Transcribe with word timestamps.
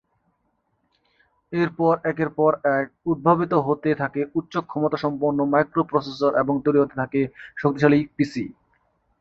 এর 1.53 1.69
পর 1.79 1.95
একের 2.03 2.29
পর 2.37 2.51
এক 2.75 2.87
উদ্ভাবিত 3.11 3.53
হতে 3.67 3.89
থাকে 4.01 4.21
উচ্চ 4.39 4.53
ক্ষমতাসম্পন্ন 4.69 5.39
মাইক্রোপ্রসেসর 5.53 6.31
এবং 6.41 6.55
তৈরি 6.65 6.79
হতে 6.81 6.95
থাকে 7.01 7.21
শক্তিশালী 7.57 7.99
পিসি। 8.15 8.43